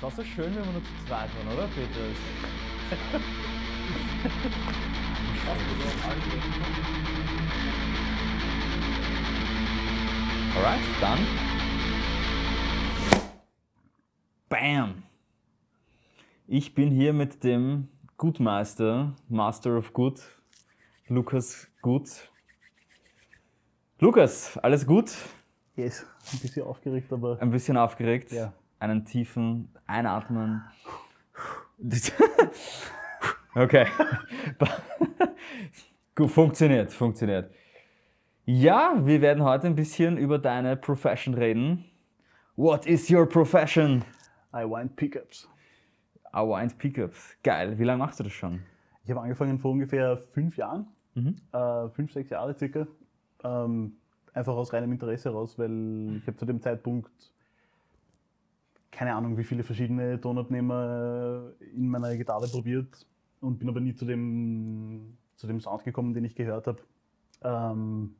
[0.00, 1.90] Es war so schön, wenn wir nur zu zweit waren, oder, Peter?
[10.56, 11.18] Alright, dann.
[14.48, 15.02] Bam!
[16.46, 20.22] Ich bin hier mit dem Gutmeister, Master of Good,
[21.08, 22.30] Lukas Gut.
[23.98, 25.12] Lukas, alles gut?
[25.76, 28.32] Yes, ein bisschen aufgeregt, aber Ein bisschen aufgeregt.
[28.32, 28.54] Ja.
[28.80, 30.62] Einen tiefen Einatmen.
[33.54, 33.86] okay.
[36.14, 37.52] Gut, funktioniert, funktioniert.
[38.46, 41.84] Ja, wir werden heute ein bisschen über deine Profession reden.
[42.56, 44.02] What is your profession?
[44.54, 45.46] I want Pickups.
[46.34, 47.36] I want Pickups.
[47.42, 47.78] Geil.
[47.78, 48.62] Wie lange machst du das schon?
[49.04, 52.86] Ich habe angefangen vor ungefähr fünf Jahren, äh, fünf, sechs Jahre circa.
[53.44, 53.92] Ähm,
[54.32, 57.10] einfach aus reinem Interesse heraus, weil ich habe zu dem Zeitpunkt
[58.90, 63.06] keine Ahnung, wie viele verschiedene Tonabnehmer in meiner Gitarre probiert
[63.40, 66.78] und bin aber nie zu dem, zu dem Sound gekommen, den ich gehört habe.
[67.42, 68.14] Ähm,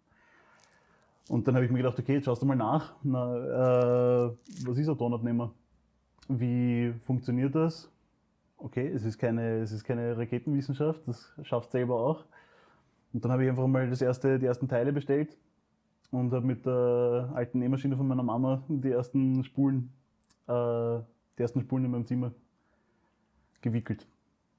[1.28, 2.94] und dann habe ich mir gedacht, okay, jetzt schaust du mal nach.
[3.02, 4.30] Na, äh,
[4.64, 5.52] was ist ein Tonabnehmer?
[6.28, 7.90] Wie funktioniert das?
[8.56, 12.24] Okay, es ist keine, es ist keine Raketenwissenschaft, das schafft selber auch.
[13.12, 15.36] Und dann habe ich einfach mal das erste, die ersten Teile bestellt
[16.10, 19.92] und habe mit der alten Nähmaschine von meiner Mama die ersten Spulen,
[20.50, 21.02] äh,
[21.38, 22.32] die ersten Spulen in meinem Zimmer
[23.62, 24.06] gewickelt.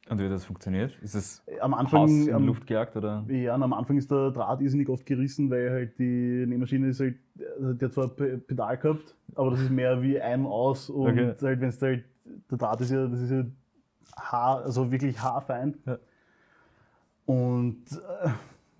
[0.10, 0.98] Und wie das funktioniert?
[1.02, 3.24] Ist es Am Haus Anfang, in die am, Luft gejagt oder?
[3.30, 7.18] ja, am Anfang ist der Draht irrsinnig oft gerissen, weil halt die Nähmaschine ist halt,
[7.60, 11.08] also die hat zwar ein Pedal gehabt, aber das ist mehr wie ein aus und
[11.08, 11.36] Okay.
[11.42, 12.04] halt, wenn es halt,
[12.50, 13.46] der Draht ist ja, das ist ja
[14.18, 15.78] haar, also wirklich haarfein.
[15.86, 16.00] Ja.
[17.26, 18.30] Und äh,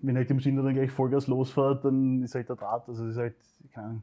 [0.00, 3.16] wenn halt die Maschine dann gleich Vollgas losfährt, dann ist halt der Draht, also ist
[3.16, 3.36] halt,
[3.72, 4.02] keine Ahnung,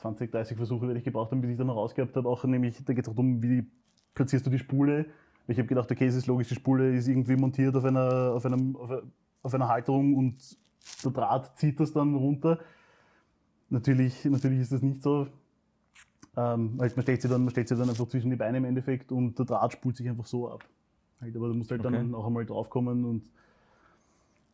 [0.00, 2.28] 20, 30 Versuche werde ich gebraucht haben, bis ich dann rausgehabt habe.
[2.28, 3.66] Auch nämlich, da geht es auch darum, wie
[4.14, 5.06] platzierst du die Spule.
[5.46, 8.46] Ich habe gedacht, okay, es ist logisch, die Spule ist irgendwie montiert auf einer, auf
[8.46, 8.90] einem, auf,
[9.42, 10.56] auf einer Halterung und
[11.04, 12.58] der Draht zieht das dann runter.
[13.68, 15.26] Natürlich, natürlich ist das nicht so.
[16.36, 18.64] Ähm, halt, man, stellt sie dann, man stellt sie dann einfach zwischen die Beine im
[18.64, 20.64] Endeffekt und der Draht spult sich einfach so ab.
[21.20, 21.92] Halt, aber du musst halt Okay.
[21.92, 23.30] dann auch einmal draufkommen und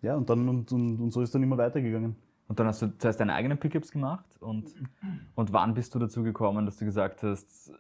[0.03, 2.17] ja, und dann und, und, und so ist dann immer weitergegangen.
[2.49, 4.73] Und dann hast du zuerst deine eigenen Pickups gemacht und,
[5.35, 7.73] und wann bist du dazu gekommen, dass du gesagt hast,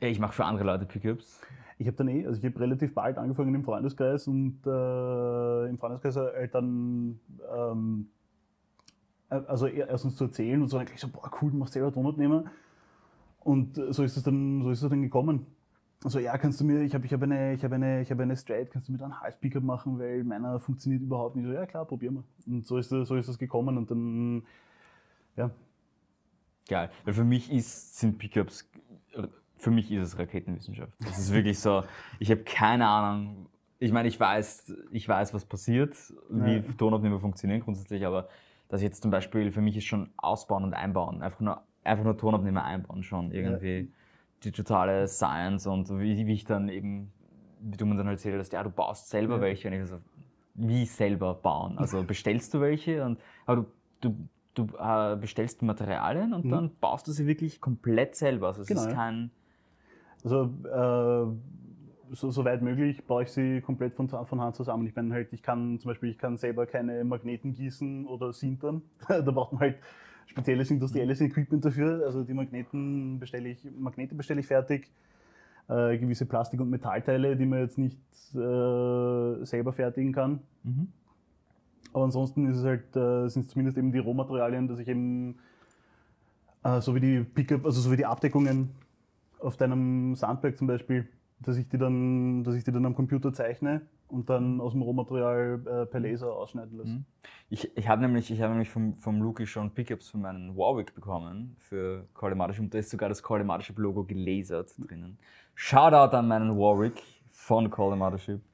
[0.00, 1.40] ey, ich mache für andere Leute Pickups?
[1.78, 5.78] Ich habe dann eh, also ich habe relativ bald angefangen im Freundeskreis und äh, im
[5.78, 7.20] Freundeskreis halt dann,
[7.56, 8.08] ähm,
[9.30, 11.74] äh, also e- erstens zu erzählen und so dann gleich so, boah cool, du machst
[11.74, 12.44] selber Tonabnehmer.
[13.40, 15.46] Und äh, so ist es dann, so ist es dann gekommen.
[16.04, 18.22] Also ja, kannst du mir, ich habe ich hab eine, ich habe eine, ich habe
[18.22, 21.46] eine Straight, kannst du mir da einen Hals-Pickup machen, weil meiner funktioniert überhaupt nicht.
[21.46, 22.24] So, ja klar, probier mal.
[22.46, 24.42] Und so ist, es- so ist es gekommen und dann,
[25.36, 25.50] ja,
[26.68, 26.90] Geil.
[27.04, 28.70] Weil für mich ist, sind Pickups,
[29.56, 30.92] für mich ist es Raketenwissenschaft.
[31.00, 31.84] Das ist wirklich so,
[32.18, 33.46] ich habe keine Ahnung.
[33.78, 35.94] Ich meine, ich weiß, ich weiß, was passiert,
[36.30, 36.62] wie Ja.
[36.78, 38.28] Tonabnehmer funktionieren grundsätzlich, aber
[38.68, 42.16] dass jetzt zum Beispiel für mich ist schon Ausbauen und Einbauen, einfach nur, einfach nur
[42.16, 43.90] Tonabnehmer einbauen schon irgendwie
[44.44, 47.12] die totale Science und wie, wie ich dann eben,
[47.60, 49.42] wie du mir dann halt erzählt hast, ja, du baust selber Ja.
[49.42, 49.98] welche und ich so,
[50.54, 51.78] wie selber bauen?
[51.78, 53.66] Also bestellst du welche und aber
[54.00, 54.10] du,
[54.54, 56.50] du, du äh, bestellst Materialien und Mhm.
[56.52, 58.48] dann baust du sie wirklich komplett selber.
[58.48, 59.30] Also es Genau, ist kein
[60.22, 64.86] Also äh, so, so weit möglich baue ich sie komplett von, von Hand zusammen.
[64.86, 68.82] Ich bin halt, ich kann zum Beispiel, ich kann selber keine Magneten gießen oder sintern.
[69.08, 69.78] da braucht man halt
[70.26, 72.04] spezielles industrielles Equipment dafür.
[72.04, 74.90] Also die Magneten bestelle ich, Magnete bestelle ich fertig.
[75.68, 77.98] Äh, gewisse Plastik- und Metallteile, die man jetzt nicht
[78.34, 80.40] äh, selber fertigen kann.
[80.62, 80.88] Mhm.
[81.94, 85.38] Aber ansonsten ist es halt, äh, sind es zumindest eben die Rohmaterialien, dass ich eben
[86.64, 88.70] äh, so wie die Pickup, also so wie die Abdeckungen
[89.38, 91.08] auf deinem Sandberg zum Beispiel,
[91.40, 94.82] dass ich die dann, dass ich die dann am Computer zeichne und dann aus dem
[94.82, 96.90] Rohmaterial äh, per Laser ausschneiden lasse.
[96.90, 97.04] Mhm.
[97.50, 100.94] Ich, ich habe nämlich, ich hab nämlich vom, vom Luki schon Pickups für meinen Warwick
[100.94, 105.18] bekommen, für Callimatic und da ist sogar das Callimatic Logo gelasert drinnen.
[105.54, 107.70] Shoutout an meinen Warwick von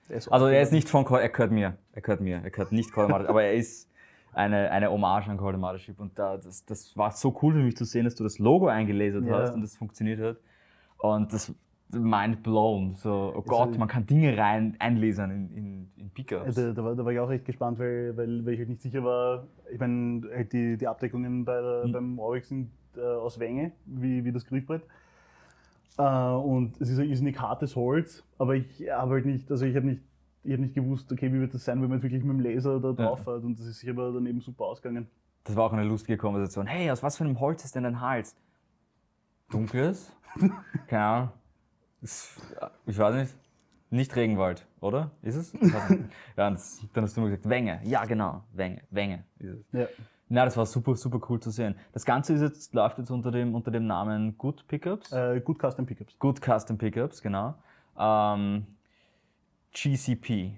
[0.08, 2.72] ist Also er ist nicht von Call, er gehört mir, er gehört mir, er gehört
[2.72, 3.90] nicht Callimatic, aber er ist
[4.32, 7.84] eine, eine Hommage an Callimatic und da, das, das war so cool für mich zu
[7.84, 9.38] sehen, dass du das Logo eingelasert Ja.
[9.40, 10.36] hast und das funktioniert hat
[10.98, 11.54] und das
[11.92, 16.10] mind blown, so oh Gott, halt- man kann Dinge rein einlesen in, in, in Ja,
[16.14, 16.54] Pickups.
[16.54, 18.82] Da, da, war, da war ich auch echt gespannt, weil, weil, weil ich halt nicht
[18.82, 19.46] sicher war.
[19.72, 21.92] Ich meine, halt die, die Abdeckungen bei der, Mhm.
[21.92, 24.82] beim Warwick sind äh, aus Wänge, wie, wie das Griffbrett.
[25.98, 29.76] Äh, und es ist ein irrsinnig hartes Holz, aber ich habe halt nicht, also ich
[29.76, 30.00] habe nicht,
[30.44, 32.40] ich hab nicht gewusst, okay, wie wird das sein, wenn man jetzt wirklich mit dem
[32.40, 33.44] Laser da drauf fährt.
[33.44, 35.06] Und das ist sich aber dann eben super ausgegangen.
[35.44, 36.66] Das war auch eine lustige Konversation.
[36.66, 38.36] Hey, aus was für einem Holz ist denn dein Hals?
[39.50, 40.12] Dunkles?
[40.86, 41.28] Keine Ahnung.
[42.02, 43.34] Ich weiß nicht.
[43.92, 45.10] Nicht Regenwald, oder?
[45.20, 45.52] Ist es?
[45.52, 45.90] Das,
[46.36, 46.54] dann
[47.02, 47.80] hast du immer gesagt, Wenge.
[47.82, 48.44] Ja, genau.
[48.52, 48.82] Wenge.
[48.90, 49.64] Wenge ist es.
[49.72, 49.86] Ja.
[50.28, 51.74] Na, das war super, super cool zu sehen.
[51.92, 55.10] Das Ganze ist jetzt, läuft jetzt unter dem, unter dem Namen Good Pickups.
[55.10, 56.16] Äh, Good Custom Pickups.
[56.20, 57.54] Good Custom Pickups, genau.
[57.98, 58.64] Ähm,
[59.72, 60.52] GCP.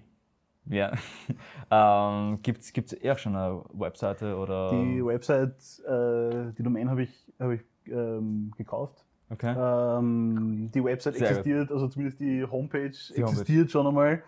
[0.66, 0.92] Ja.
[1.70, 4.72] ähm, Gibt es eher schon eine Webseite oder?
[4.72, 5.56] Die Website,
[5.86, 9.06] äh, die Domain habe ich, hab ich ähm, gekauft.
[9.32, 9.54] Okay.
[9.56, 14.22] Ähm, die Website Sehr existiert, also zumindest die Homepage Die existiert schon einmal.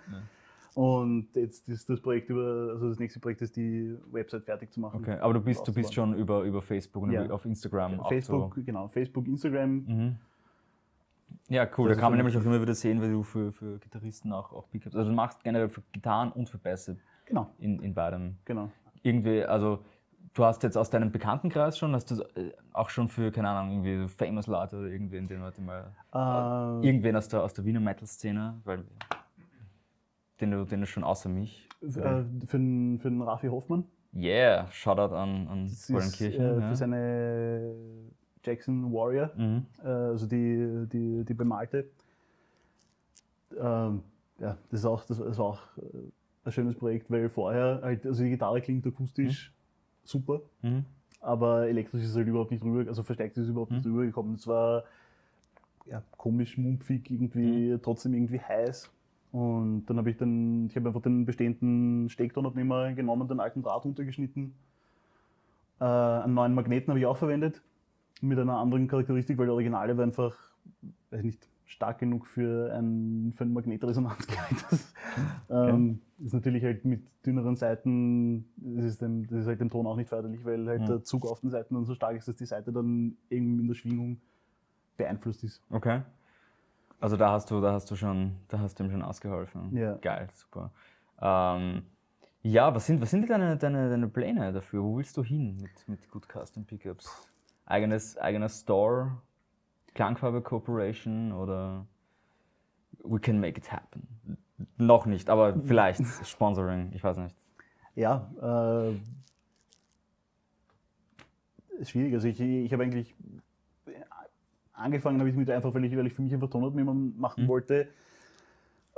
[0.74, 4.80] Und jetzt ist das Projekt über, also das nächste Projekt ist die Website fertig zu
[4.80, 5.00] machen.
[5.00, 5.18] okay.
[5.20, 7.24] Aber du bist, du bist schon über, über Facebook und Ja.
[7.24, 8.62] über, auf Instagram auch Facebook, so.
[8.64, 9.84] genau, Facebook, Instagram.
[9.86, 10.16] Mhm.
[11.48, 11.88] Ja, cool.
[11.88, 14.52] Das Da kann man nämlich auch immer wieder sehen, wie du für, für Gitarristen auch,
[14.52, 14.96] auch Pickups.
[14.96, 16.96] Also du machst generell für Gitarren und für Bässe
[17.26, 18.36] Genau, in, in beidem.
[18.44, 18.70] genau.
[19.02, 19.80] Irgendwie, also
[20.34, 23.84] du hast jetzt aus deinem Bekanntenkreis schon, hast du äh, auch schon für, keine Ahnung,
[23.84, 25.92] irgendwie Famous Leute oder irgendwen, den heute mal.
[26.12, 28.84] Äh, Irgendwen aus der, aus der Wiener Metal-Szene, weil
[30.40, 31.68] den du, den du schon außer mich.
[31.80, 33.84] f- äh, für, den, für den Raffi Hoffmann.
[34.12, 36.40] Yeah, Shoutout an, an Goldenkirchen.
[36.40, 36.68] äh, ja.
[36.68, 37.74] für seine
[38.44, 39.66] Jackson Warrior, mhm.
[39.82, 41.86] äh, also die, die, die bemalte.
[43.58, 44.02] Ähm,
[44.38, 45.82] ja, das ist auch, das, das war auch äh,
[46.44, 49.52] ein schönes Projekt, weil vorher, halt, also die Gitarre klingt akustisch
[50.04, 50.84] super, Mhm.
[51.20, 53.92] aber elektrisch ist es halt überhaupt nicht rüber, also verstärkt ist es überhaupt nicht Mhm.
[53.92, 54.34] rübergekommen.
[54.34, 54.84] Es war
[55.86, 57.82] ja, komisch, mumpfig, irgendwie, Mhm.
[57.82, 58.90] trotzdem irgendwie heiß.
[59.32, 63.84] Und dann habe ich dann, ich habe einfach den bestehenden Stecktonabnehmer genommen, den alten Draht
[63.84, 64.54] runtergeschnitten.
[65.80, 67.60] Äh, einen neuen Magneten habe ich auch verwendet,
[68.20, 70.36] mit einer anderen Charakteristik, weil der Originale war einfach,
[71.10, 74.64] weiß ich nicht, stark genug für ein, für ein Magnetresonanzgerät.
[74.70, 74.94] Das
[75.50, 79.86] ähm, ist natürlich halt mit dünneren Seiten, das ist, dem, das ist halt dem Ton
[79.86, 80.86] auch nicht förderlich, weil halt Mhm.
[80.86, 83.68] der Zug auf den Seiten dann so stark ist, dass die Seite dann irgendwie in
[83.68, 84.20] der Schwingung
[84.96, 85.62] beeinflusst ist.
[85.70, 86.02] Okay.
[87.00, 89.76] Also da hast du, da hast du schon, da hast du ihm schon ausgeholfen.
[89.76, 89.94] Ja.
[89.96, 90.70] Geil, super.
[91.20, 91.82] Ähm,
[92.42, 94.82] ja, was sind, was sind deine, deine, deine Pläne dafür?
[94.82, 97.30] Wo willst du hin mit, mit Good Custom Pickups?
[97.66, 99.22] Eigenes, eigener Store,
[99.94, 101.86] Klangfarbe Corporation oder
[103.02, 104.06] We can make it happen?
[104.78, 107.36] Noch nicht, aber vielleicht Sponsoring, ich weiß nicht.
[107.94, 108.94] Ja, äh,
[111.80, 112.14] ist schwierig.
[112.14, 113.14] Also ich, ich habe eigentlich
[114.72, 117.48] angefangen habe ich mit einfach, weil ich, weil ich für mich einfach Tonabnehmer machen Mhm.
[117.48, 117.88] wollte.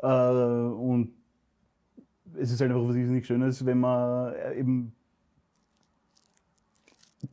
[0.02, 1.12] Äh, und
[2.34, 4.94] es ist halt einfach was nicht Schönes, wenn man äh, eben,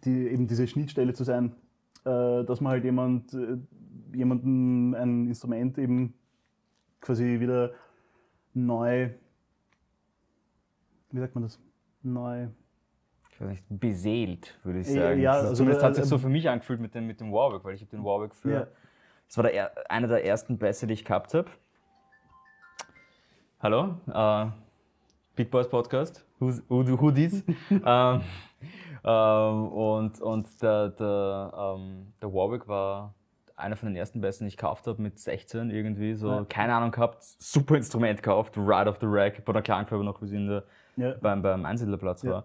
[0.05, 1.55] die, eben diese Schnittstelle zu sein,
[2.05, 3.57] äh, dass man halt jemand, äh,
[4.13, 6.13] jemanden ein Instrument eben
[7.01, 7.71] quasi wieder
[8.53, 9.09] neu,
[11.11, 11.59] wie sagt man das,
[12.01, 12.47] neu
[13.31, 15.19] Ich weiß nicht, beseelt, würde ich sagen.
[15.21, 17.31] ja, Das- also, Zumindest hat sich äh, so für mich angefühlt mit dem, mit dem
[17.31, 18.51] Warwick, weil ich habe den Warwick für.
[18.51, 18.67] Ja.
[19.27, 21.49] Das war der, er- einer der ersten Bässe, die ich gehabt habe.
[23.59, 24.47] Hallo, äh,
[25.35, 26.25] Big Boys Podcast.
[27.13, 27.43] This?
[27.85, 28.21] ähm,
[29.03, 33.13] ähm, und und der, der, ähm, der Warwick war
[33.55, 36.13] einer von den ersten Bässen, die ich gekauft habe mit 16 irgendwie.
[36.15, 36.45] So, Ja.
[36.45, 40.27] keine Ahnung gehabt, super Instrument gekauft, right off the rack, bei der Klangfarbe noch, wie
[40.27, 40.63] sie in der
[40.95, 41.15] Ja.
[41.21, 42.31] beim, beim Einsiedlerplatz Ja.
[42.31, 42.43] war.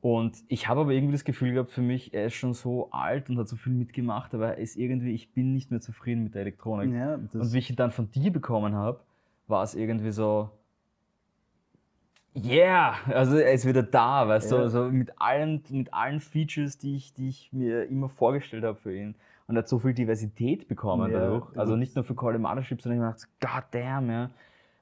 [0.00, 3.28] Und ich habe aber irgendwie das Gefühl gehabt, für mich, er ist schon so alt
[3.30, 6.34] und hat so viel mitgemacht, aber er ist irgendwie, ich bin nicht mehr zufrieden mit
[6.34, 6.90] der Elektronik.
[7.40, 9.00] Und wie ich ihn dann von dir bekommen habe,
[9.48, 10.50] war es irgendwie so,
[12.44, 14.62] yeah, also er ist wieder da, weißt du, Ja.
[14.62, 18.94] also mit allen, mit allen Features, die ich, die ich mir immer vorgestellt habe für
[18.96, 19.14] ihn.
[19.46, 21.56] Und er hat so viel Diversität bekommen Ja, dadurch.
[21.56, 24.30] Also nicht nur für Call Mothership, sondern ich habe gedacht, god damn, ja.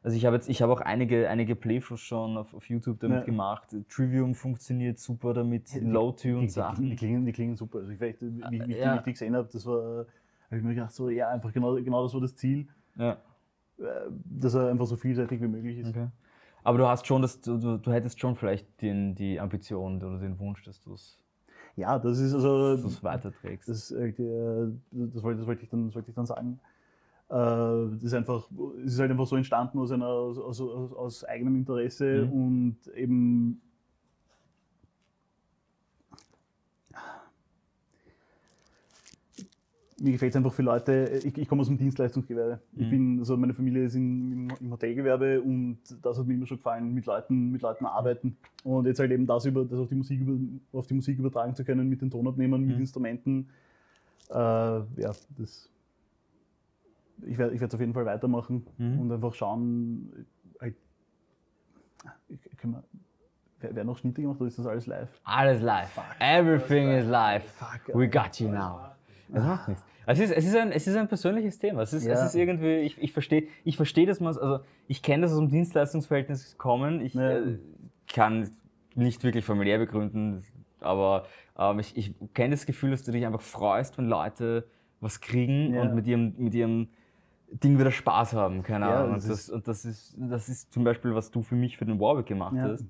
[0.03, 3.19] Also ich habe jetzt, ich habe auch einige, einige Playthroughs schon auf, auf YouTube damit
[3.21, 3.25] Ja.
[3.25, 3.75] gemacht.
[3.89, 6.83] Trivium funktioniert super damit, Low-Tune die, Sachen.
[6.85, 7.79] die, die, klingen, die klingen super.
[7.79, 8.97] Also ich, weiß, wie, wie, wie Ja.
[8.97, 10.07] ich die gesehen habe, das war,
[10.47, 13.13] habe ich mir gedacht, so, ja, einfach genau, genau das war das Ziel, Ja.
[13.79, 13.85] äh,
[14.25, 15.89] dass er einfach so vielseitig wie möglich ist.
[15.89, 16.07] Okay.
[16.67, 20.37] Aber du hast schon, das, du, du, hättest schon vielleicht den, die Ambition oder den
[20.41, 21.17] Wunsch, dass du es
[21.77, 23.69] Ja, das ist also, weiterträgst.
[23.69, 26.59] das, äh, äh, das, wollte, das, wollte ich dann, das wollte ich dann sagen.
[27.29, 28.51] Äh, das ist einfach,
[28.85, 32.33] es ist halt einfach so entstanden aus, einer, aus, aus, aus eigenem Interesse Mhm.
[32.33, 33.63] und eben
[39.99, 42.61] mir gefällt es einfach für Leute, ich, ich komme aus dem Dienstleistungsgewerbe.
[42.75, 42.91] Ich Mhm.
[42.91, 46.93] bin, also meine Familie ist in, im, Hotelgewerbe und das hat mir immer schon gefallen,
[46.93, 48.37] mit Leuten, mit Leuten arbeiten.
[48.63, 50.37] Und jetzt halt eben das über, das auf die Musik, über,
[50.79, 52.81] auf die Musik übertragen zu können mit den Tonabnehmern, mit Mhm.
[52.83, 53.49] Instrumenten.
[54.29, 54.85] Äh, ja,
[55.39, 55.71] das,
[57.25, 59.01] ich werde ich es auf jeden Fall weitermachen Mhm.
[59.01, 60.27] und einfach schauen,
[60.61, 60.75] halt,
[62.59, 62.85] können wir,
[63.61, 65.09] wer, wer noch Schnitte gemacht oder ist das alles live?
[65.25, 65.99] Alles live.
[66.21, 67.45] Everything is live.
[67.53, 68.91] Fuck, We got you now.
[69.29, 69.85] Das macht nichts.
[70.09, 71.83] Es ist, es ist, ein, es ist ein persönliches Thema.
[71.83, 72.13] Es ist, Ja.
[72.15, 75.33] es ist irgendwie, ich, ich verstehe, ich verstehe, dass man es, also ich kenne das
[75.33, 77.01] aus dem Dienstleistungsverhältnis kommen.
[77.01, 77.31] Ich Ja.
[77.39, 77.59] äh,
[78.13, 78.49] kann
[78.95, 80.45] nicht wirklich familiär begründen,
[80.81, 81.27] aber
[81.59, 84.65] ähm, ich, ich kenne das Gefühl, dass du dich einfach freust, wenn Leute
[85.01, 85.83] was kriegen Ja.
[85.83, 86.89] und mit ihrem, mit ihrem
[87.51, 89.15] Ding wieder Spaß haben, keine Ahnung.
[89.15, 91.85] das und, das, und das ist, das ist zum Beispiel, was du für mich für
[91.85, 92.85] den Warwick gemacht hast.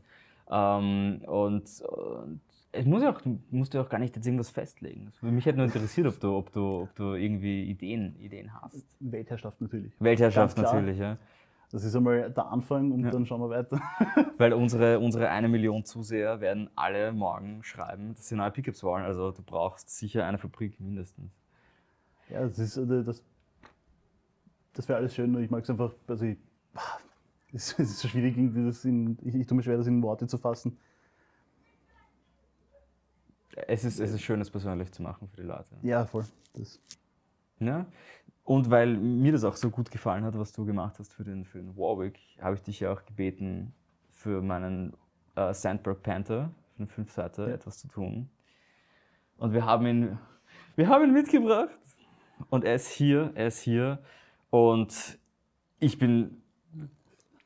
[0.50, 2.40] Ähm, und, und
[2.76, 5.12] es muss ja auch, du musst ja auch gar nicht jetzt irgendwas festlegen.
[5.20, 8.86] Mich hätte nur interessiert, ob du, ob du, ob du irgendwie Ideen, Ideen hast.
[9.00, 9.92] Weltherrschaft natürlich.
[10.00, 11.16] Weltherrschaft natürlich, ja.
[11.72, 13.10] Das ist einmal der Anfang und Ja.
[13.10, 13.80] dann schauen wir weiter.
[14.38, 19.04] Weil unsere, unsere eine Million Zuseher werden alle morgen schreiben, dass sie neue Pickups wollen.
[19.04, 21.32] Also du brauchst sicher eine Fabrik mindestens.
[22.30, 23.24] Ja, das ist äh, das,
[24.74, 26.38] das wäre alles schön, nur ich mag es einfach, also ich,
[27.52, 30.02] es es ist so schwierig, irgendwie das in, ich, ich tue mir schwer, das in
[30.02, 30.78] Worte zu fassen.
[33.68, 35.76] Es ist, es ist schön, das persönlich zu machen für die Leute.
[35.82, 36.24] Ja, voll.
[36.54, 36.80] Das,
[37.58, 37.86] Ja?
[38.44, 41.44] Und weil mir das auch so gut gefallen hat, was du gemacht hast für den,
[41.44, 43.74] für den Warwick, habe ich dich ja auch gebeten,
[44.10, 44.92] für meinen
[45.34, 47.54] äh, Sandberg Panther, für den Fünfseiter, Ja.
[47.54, 48.28] etwas zu tun.
[49.38, 50.18] Und wir haben ihn,
[50.76, 51.76] wir haben ihn mitgebracht.
[52.50, 53.98] Und er ist hier, er ist hier.
[54.50, 55.18] Und
[55.80, 56.42] ich bin,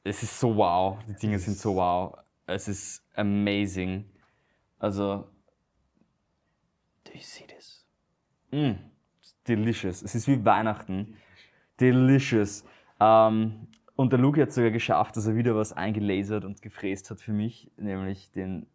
[0.05, 2.17] es ist so wow, die Dinge sind so wow.
[2.47, 4.05] Es ist amazing.
[4.79, 5.29] Also,
[7.11, 7.85] do you see this?
[8.52, 8.79] Mm,
[9.21, 10.02] it's delicious.
[10.02, 11.17] Es ist wie Weihnachten.
[11.81, 12.64] Delicious.
[13.00, 17.21] Ähm, und der Luke hat sogar geschafft, dass er wieder was eingelasert und gefräst hat
[17.21, 18.67] für mich, nämlich den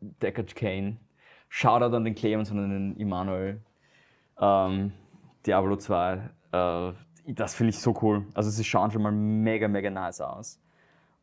[0.00, 0.96] Deckard Kane.
[1.48, 3.60] Shoutout an den Clemens und an den Immanuel.
[4.40, 4.92] Ähm,
[5.46, 6.30] Diablo 2.
[6.52, 6.92] Äh,
[7.26, 8.26] das finde ich so cool.
[8.34, 10.60] Also sie schauen schon mal mega, mega nice aus.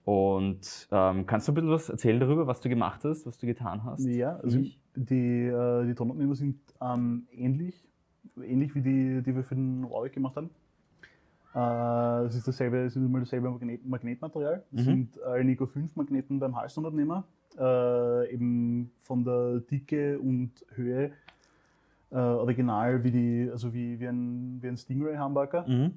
[0.04, 3.46] Und ähm, kannst du ein bisschen was erzählen darüber, was du gemacht hast, was du
[3.46, 4.06] getan hast?
[4.06, 4.80] ja, also Ich?
[4.98, 7.88] Die, äh, die Tonabnehmer sind ähm, ähnlich,
[8.44, 10.50] ähnlich wie die, die wir für den Warwick gemacht haben.
[11.56, 14.64] Äh, es ist dasselbe, es ist immer dasselbe Magnet, Magnetmaterial.
[14.74, 14.86] Es Mhm.
[14.86, 17.24] sind Alnico 5 Magneten beim Halstonabnehmer.
[17.58, 21.12] Äh, eben von der Dicke und Höhe
[22.12, 25.68] äh, original wie die, also wie, wie ein, wie ein Stingray-Hamburger.
[25.68, 25.92] Mhm.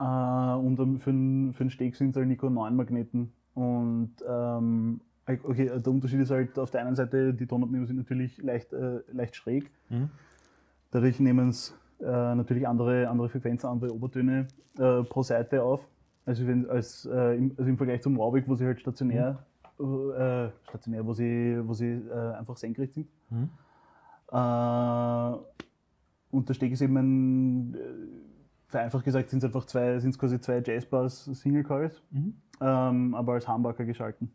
[0.00, 3.32] Äh, und ähm, für den, für den Steg sind es Nico 9 Magneten.
[3.54, 8.38] Und ähm, okay, der Unterschied ist halt auf der einen Seite, die Tonabnehmer sind natürlich
[8.38, 9.70] leicht, äh, leicht schräg.
[9.88, 10.10] Mhm.
[10.90, 14.48] Dadurch nehmen es äh, natürlich andere, andere Frequenzen, andere Obertöne
[14.78, 15.86] äh, pro Seite auf.
[16.24, 19.44] Also, wenn, als, äh, im, also im Vergleich zum Warwick, wo sie halt stationär,
[19.80, 23.08] äh, stationär wo sie, wo sie äh, einfach senkrecht sind.
[23.30, 23.50] Mhm.
[24.30, 25.36] Äh,
[26.30, 27.78] und der Steg ist eben ein, äh,
[28.68, 32.34] vereinfacht gesagt, sind es einfach zwei, sind es quasi zwei Jazzbars Single Coils, Mhm.
[32.60, 34.30] ähm, aber als Humbucker geschalten.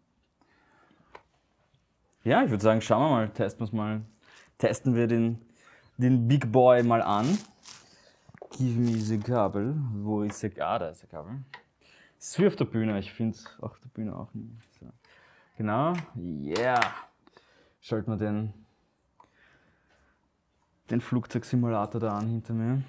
[2.28, 4.02] Ja, ich würde sagen, schauen wir mal, testen wir mal.
[4.58, 5.40] Testen wir den,
[5.96, 7.38] den Big Boy mal an.
[8.58, 9.78] Give me the Kabel.
[9.94, 10.52] Wo ist der?
[10.60, 11.38] Ah, da ist der Kabel.
[12.20, 14.52] Es ist wie auf der Bühne, ich finde es auf der Bühne auch nie.
[14.78, 14.88] So.
[15.56, 16.82] Genau, yeah.
[17.80, 18.54] Schalten wir den,
[20.90, 22.82] den Flugzeugsimulator da an hinter mir.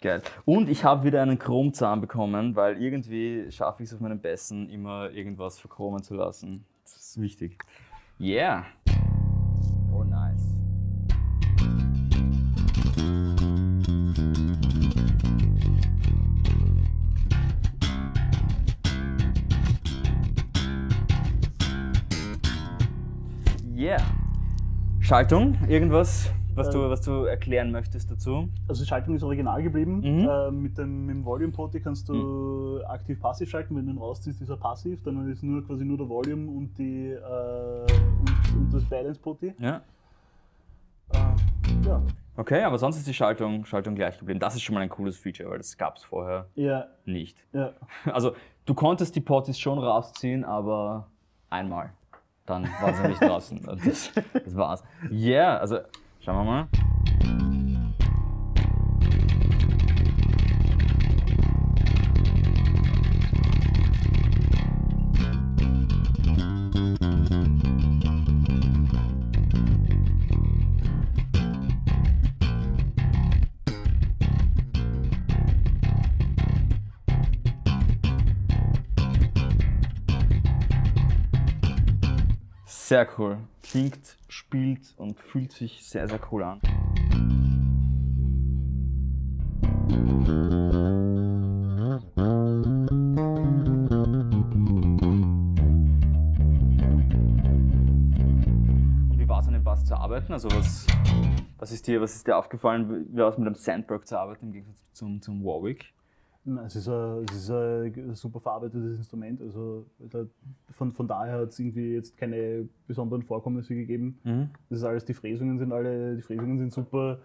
[0.00, 0.22] Geil.
[0.44, 4.70] Und ich habe wieder einen Chromzahn bekommen, weil irgendwie schaffe ich es auf meinen Bässen
[4.70, 6.64] immer irgendwas verchromen zu lassen.
[6.84, 7.58] Das ist wichtig.
[8.20, 8.66] Yeah.
[23.76, 23.98] Yeah.
[25.00, 28.48] Schaltung, irgendwas, was, du, was du erklären möchtest dazu?
[28.68, 29.96] Also die Schaltung ist original geblieben.
[29.96, 30.28] Mhm.
[30.28, 33.76] Äh, mit, dem, mit dem Volume Poti kannst du aktiv-passiv schalten.
[33.76, 35.02] Wenn du ihn rausziehst, ist er passiv.
[35.02, 39.52] Dann ist nur quasi nur der Volume und, die, äh, und, und das Balance Poti.
[39.58, 39.82] Ja.
[41.84, 42.00] Ja.
[42.36, 44.40] Okay, aber sonst ist die Schaltung, Schaltung gleich geblieben.
[44.40, 47.36] Das ist schon mal ein cooles Feature, weil das gab es vorher Ja, nicht.
[47.52, 47.72] ja.
[48.12, 48.34] Also,
[48.66, 51.06] du konntest die Potties schon rausziehen, aber
[51.50, 51.92] einmal.
[52.46, 53.62] Dann war sie nicht draußen.
[53.84, 54.82] Das, das war's.
[55.10, 55.78] Yeah, also
[56.20, 57.43] schauen wir mal.
[82.86, 83.38] Sehr cool.
[83.62, 86.60] Klingt, spielt und fühlt sich sehr, sehr cool an.
[99.08, 100.34] Und wie war es an dem Bass zu arbeiten?
[100.34, 100.86] Also was,
[101.56, 104.52] Was ist dir, was ist dir aufgefallen, wie aus mit einem Sandberg zu arbeiten im
[104.52, 105.93] Gegensatz zum, zum Warwick?
[106.66, 109.40] Es ist, ein, es ist ein super verarbeitetes Instrument.
[109.40, 109.86] Also
[110.72, 114.18] von, von daher hat es irgendwie jetzt keine besonderen Vorkommnisse gegeben.
[114.24, 114.50] Mhm.
[114.68, 117.20] Das ist alles, die Fräsungen sind alle, die Fräsungen sind super.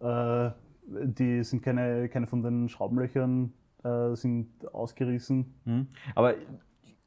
[0.00, 0.50] Äh,
[0.86, 5.54] die sind keine, keine von den Schraubenlöchern äh, sind ausgerissen.
[5.64, 5.88] Mhm.
[6.14, 6.34] Aber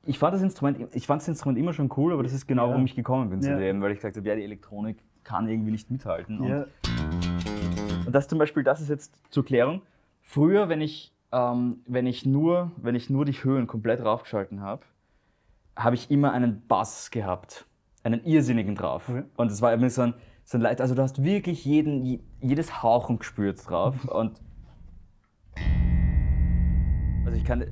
[0.06, 2.66] ich fand das Instrument, ich fand das Instrument immer schon cool, aber das ist genau,
[2.66, 2.72] ja.
[2.72, 3.58] warum ich gekommen bin zu ja.
[3.58, 6.44] dem, weil ich gesagt habe, ja, die Elektronik kann irgendwie nicht mithalten.
[6.44, 6.64] Ja.
[6.64, 9.82] Und, und das zum Beispiel, das ist jetzt zur Klärung.
[10.22, 14.84] Früher, wenn ich ähm, wenn, ich nur, wenn ich nur die Höhen komplett raufgeschalten habe,
[15.76, 17.66] habe ich immer einen Bass gehabt.
[18.04, 19.10] Einen irrsinnigen drauf.
[19.10, 19.24] Okay.
[19.36, 20.82] Und es war immer so ein, so ein Leid.
[20.82, 24.06] Also du hast wirklich jeden, jedes Hauchen gespürt drauf.
[24.08, 24.42] Und
[27.26, 27.66] also ich kann,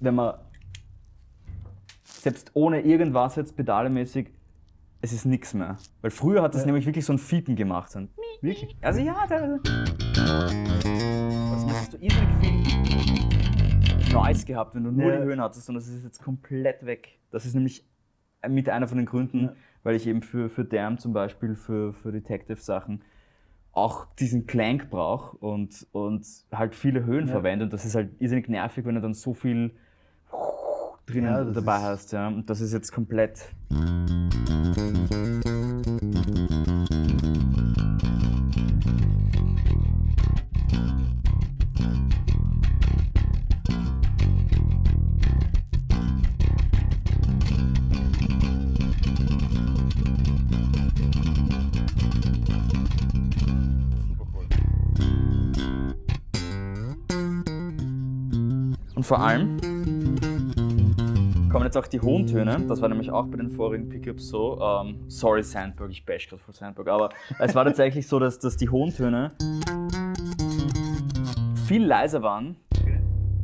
[0.00, 0.34] wenn man
[2.04, 4.30] selbst ohne irgendwas jetzt pedalemäßig,
[5.02, 5.76] es ist nichts mehr.
[6.00, 6.66] Weil früher hat es ja.
[6.66, 7.90] nämlich wirklich so ein Fiepen gemacht.
[7.90, 8.08] So ein
[8.40, 8.76] wirklich?
[8.80, 9.60] Also ja, teilweise
[11.76, 15.20] hast du irrsinnig viel Noise gehabt, wenn du nur ja.
[15.20, 17.18] die Höhen hattest und das ist jetzt komplett weg.
[17.30, 17.84] Das ist nämlich
[18.48, 19.52] mit einer von den Gründen, ja.
[19.82, 23.02] weil ich eben für, für Damn zum Beispiel, für, für Detective-Sachen
[23.72, 27.32] auch diesen Clank brauche und, und halt viele Höhen ja.
[27.32, 27.66] verwende.
[27.66, 29.72] Und das ist halt irrsinnig nervig, wenn du dann so viel
[31.04, 32.12] drinnen ja, dabei hast.
[32.12, 32.28] Ja.
[32.28, 33.52] Und das ist jetzt komplett.
[59.06, 59.56] Vor allem
[61.48, 62.60] kommen jetzt auch die hohen Töne.
[62.66, 64.60] Das war nämlich auch bei den vorigen Pickups so.
[64.60, 66.88] Ähm, sorry Sandberg, ich bash gerade vor Sandberg.
[66.88, 69.30] Aber es war tatsächlich so, dass, dass die hohen Töne
[71.66, 72.56] viel leiser waren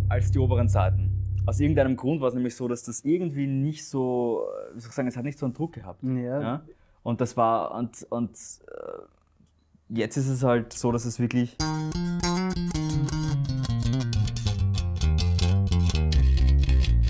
[0.09, 1.11] als die oberen Seiten.
[1.47, 4.95] Aus irgendeinem Grund war es nämlich so, dass das irgendwie nicht so, wie soll ich
[4.97, 6.03] sagen, es hat nicht so einen Druck gehabt.
[6.03, 6.41] Ja.
[6.41, 6.63] ja?
[7.05, 11.57] Und das war, und, und äh, jetzt ist es halt so, dass es wirklich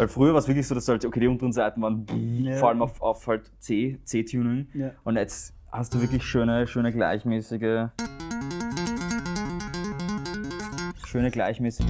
[0.03, 2.05] Weil früher war es wirklich so, dass halt, okay, die unteren Seiten waren
[2.43, 2.57] ja.
[2.57, 4.67] vor allem auf, auf halt C, C-Tuning.
[4.75, 4.91] Ja.
[5.05, 7.87] Und jetzt hast du wirklich schöne, schöne gleichmäßige.
[11.07, 11.87] Schöne gleichmäßige.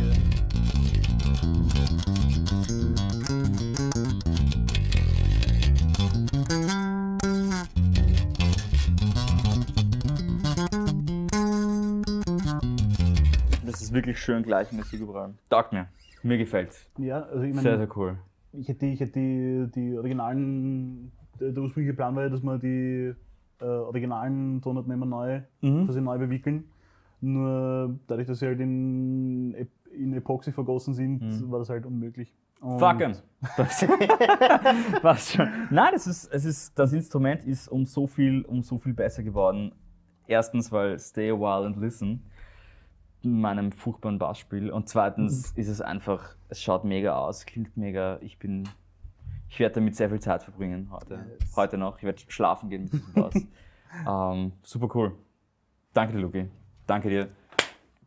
[13.65, 15.33] Das ist wirklich schön gleichmäßig überall.
[15.49, 15.89] Taugt mir.
[16.23, 16.89] Mir gefällt's.
[16.99, 18.19] Ja, also ich meine, sehr, sehr cool.
[18.53, 23.15] Ich hätte, ich hätte die, die originalen, der, ursprüngliche Plan war ja, dass wir die
[23.61, 25.87] äh, originalen Tonabnehmer neu, mhm.
[25.87, 26.65] dass sie neu bewickeln.
[27.21, 29.55] Nur dadurch, dass sie halt in,
[29.95, 31.51] in Epoxy vergossen sind, mhm.
[31.51, 32.35] war das halt unmöglich.
[32.61, 33.17] Fucken!
[35.03, 35.49] Was schon.
[35.71, 39.25] Nein, das, ist, es ist, das Instrument ist um so, viel, um so viel besser
[39.25, 39.73] geworden.
[40.29, 42.23] Erstens, weil Stay a While and Listen
[43.25, 44.71] meinem furchtbaren Bassspiel.
[44.71, 45.61] Und zweitens mhm.
[45.61, 48.19] ist es einfach, es schaut mega aus, klingt mega.
[48.21, 48.69] Ich bin,
[49.49, 51.57] ich werde damit sehr viel Zeit verbringen heute, yes.
[51.57, 51.99] heute noch.
[51.99, 53.35] Ich werde schlafen gehen mit diesem Bass.
[54.35, 55.13] ähm, super cool.
[55.93, 56.49] Danke dir, Luki.
[56.87, 57.29] Danke dir.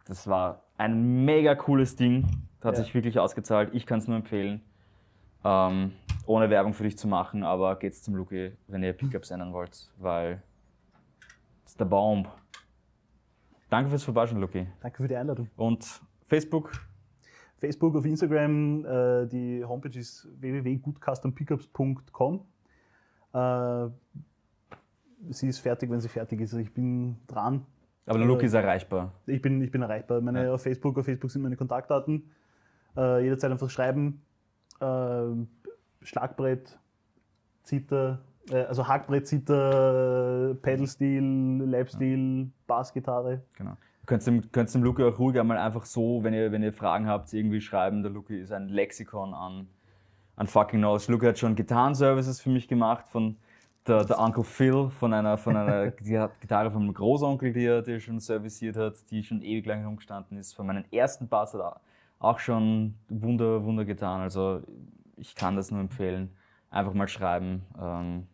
[0.05, 2.23] Das war ein mega cooles Ding.
[2.59, 2.83] Das hat ja.
[2.83, 3.69] sich wirklich ausgezahlt.
[3.73, 4.61] Ich kann es nur empfehlen.
[5.43, 5.93] Ähm,
[6.25, 9.91] ohne Werbung für dich zu machen, aber geht's zum Luki, wenn ihr Pickups ändern wollt,
[9.99, 10.41] weil
[11.65, 12.27] es ist der Baum.
[13.69, 14.67] Danke fürs Vorbeischauen, Luki.
[14.81, 15.49] Danke für die Einladung.
[15.55, 16.71] Und Facebook?
[17.57, 18.85] Facebook, auf Instagram.
[18.85, 22.45] Äh, die Homepage ist www.goodcustompickups.com.
[23.33, 23.87] Äh,
[25.29, 26.53] sie ist fertig, wenn sie fertig ist.
[26.53, 27.65] Ich bin dran.
[28.05, 29.13] Aber der Luki ist erreichbar.
[29.25, 30.21] Ich bin, ich bin erreichbar.
[30.21, 30.53] Meine, ja.
[30.53, 32.29] Auf Facebook, auf Facebook sind meine Kontaktdaten.
[32.95, 34.21] Äh, jederzeit einfach schreiben.
[34.79, 35.25] Äh,
[36.01, 36.77] Schlagbrett,
[37.63, 43.41] Zither, äh, also Hackbrett, Zither, Pedalstil, Lapstil, Bassgitarre.
[43.57, 43.77] Genau.
[44.01, 46.73] Du könntest dem, könntest dem Luki auch ruhig einmal einfach so, wenn ihr, wenn ihr
[46.73, 48.03] Fragen habt, irgendwie schreiben.
[48.03, 49.67] Der Luki ist ein Lexikon an,
[50.35, 51.11] an fucking Knowledge.
[51.11, 53.37] Luki hat schon Gitarrenservices für mich gemacht von
[53.87, 55.89] der, der Uncle Phil von einer, von einer
[56.39, 59.83] Gitarre von meinem Großonkel, die er, die er schon serviciert hat, die schon ewig lang
[59.83, 60.53] rumgestanden ist.
[60.53, 61.81] Von meinem ersten Bass hat er
[62.19, 64.21] auch schon Wunder, Wunder getan.
[64.21, 64.61] Also
[65.17, 66.29] ich kann das nur empfehlen.
[66.69, 67.63] Einfach mal schreiben.
[67.81, 68.27] Ähm,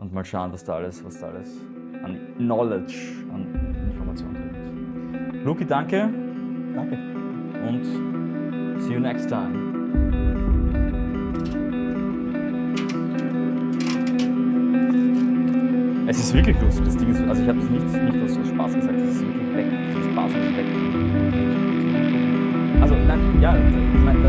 [0.00, 1.60] und mal schauen, was da alles, was da alles
[2.02, 2.94] an Knowledge,
[3.32, 3.46] an
[3.90, 5.44] Informationen drin ist.
[5.44, 6.08] Luki, danke.
[6.74, 6.96] Danke.
[7.68, 9.68] Und see you next time.
[16.06, 18.74] Es ist wirklich lustig, das Ding ist, also ich habe das nicht, nicht aus Spaß
[18.74, 19.66] gesagt, es ist wirklich weg.
[20.00, 20.66] Ist Spaß und weg.
[22.80, 24.20] Also nein, ja, ich meine,